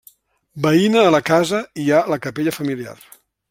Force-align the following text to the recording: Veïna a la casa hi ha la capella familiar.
Veïna 0.65 1.03
a 1.03 1.11
la 1.17 1.21
casa 1.29 1.61
hi 1.83 1.87
ha 1.99 2.03
la 2.15 2.21
capella 2.27 2.59
familiar. 2.61 3.01